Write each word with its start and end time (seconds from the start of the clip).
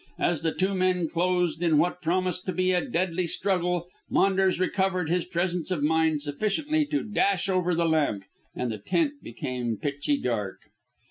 As 0.17 0.41
the 0.41 0.51
two 0.51 0.73
men 0.73 1.07
closed 1.07 1.61
in 1.61 1.77
what 1.77 2.01
promised 2.01 2.47
to 2.47 2.51
be 2.53 2.71
a 2.71 2.83
deadly 2.83 3.27
struggle 3.27 3.87
Maunders 4.09 4.59
recovered 4.59 5.11
his 5.11 5.25
presence 5.25 5.69
of 5.69 5.83
mind 5.83 6.23
sufficiently 6.23 6.87
to 6.87 7.03
dash 7.03 7.47
over 7.47 7.75
the 7.75 7.85
lamp, 7.87 8.23
and 8.55 8.71
the 8.71 8.79
tent 8.79 9.21
became 9.21 9.77
pitchy 9.77 10.17
dark. 10.19 10.57